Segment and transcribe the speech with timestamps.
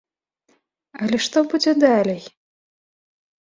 [1.07, 2.21] Але што будзе далей?